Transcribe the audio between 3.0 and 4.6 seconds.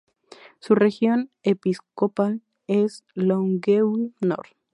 Longueuil-Nord.